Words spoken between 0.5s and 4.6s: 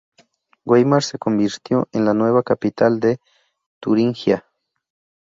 Weimar se convirtió en la nueva capital de Turingia.